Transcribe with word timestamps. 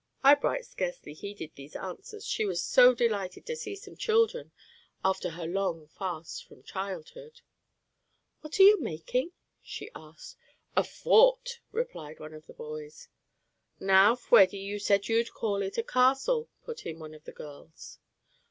Eyebright 0.23 0.65
scarcely 0.65 1.13
heeded 1.13 1.51
these 1.53 1.75
answers, 1.75 2.25
she 2.25 2.43
was 2.43 2.63
so 2.63 2.95
delighted 2.95 3.45
to 3.45 3.55
see 3.55 3.75
some 3.75 3.95
children 3.95 4.51
after 5.05 5.29
her 5.29 5.45
long 5.45 5.87
fast 5.89 6.43
from 6.47 6.63
childhood. 6.63 7.41
"What 8.39 8.59
are 8.59 8.63
you 8.63 8.81
making?" 8.81 9.31
she 9.61 9.91
asked. 9.93 10.37
"A 10.75 10.83
fort," 10.83 11.59
replied 11.71 12.19
one 12.19 12.33
of 12.33 12.47
the 12.47 12.55
boys. 12.55 13.09
"Now, 13.79 14.15
Fweddy, 14.15 14.57
you 14.59 14.79
said 14.79 15.07
you'd 15.07 15.33
call 15.33 15.61
it 15.61 15.77
a 15.77 15.83
castle," 15.83 16.49
put 16.65 16.87
in 16.87 16.97
one 16.97 17.13
of 17.13 17.25
the 17.25 17.31
girls. 17.31 17.99